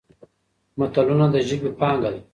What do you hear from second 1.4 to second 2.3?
ژبې پانګه ده.